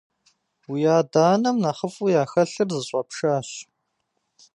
[0.69, 3.49] Уи адэ-анэм нэхъыфӀу яхэлъыр зыщӀэпшащ.